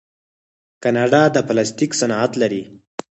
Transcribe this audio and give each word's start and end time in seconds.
کاناډا 0.83 1.23
د 1.31 1.37
پلاستیک 1.47 1.91
صنعت 2.01 2.31
لري. 2.41 2.63